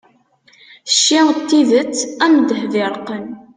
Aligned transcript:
cci 0.93 1.19
n 1.27 1.29
tidet 1.47 1.95
am 2.25 2.33
ddheb 2.39 2.73
iṛeqqen 2.83 3.25